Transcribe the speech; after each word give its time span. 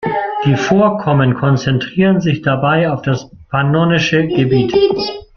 Die 0.45 0.55
Vorkommen 0.55 1.35
konzentrieren 1.35 2.21
sich 2.21 2.41
dabei 2.41 2.89
auf 2.89 3.03
das 3.03 3.29
pannonische 3.49 4.25
Gebiet. 4.25 4.73